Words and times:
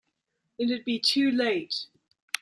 It'd 0.57 0.83
be 0.83 0.97
too 0.97 1.29
late. 1.29 1.85